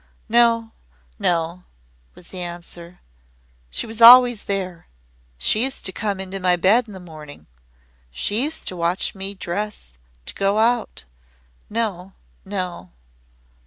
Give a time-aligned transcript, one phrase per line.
[0.29, 0.71] "No!
[1.19, 1.61] No!"
[2.15, 3.01] was the answer.
[3.69, 4.87] "She was always there!
[5.37, 7.45] She used to come into my bed in the morning.
[8.09, 9.93] She used to watch me dress
[10.25, 11.05] to go out.
[11.69, 12.13] No!
[12.43, 12.93] No!"